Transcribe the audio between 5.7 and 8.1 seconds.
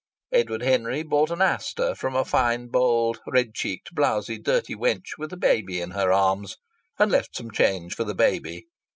in her arms, and left some change for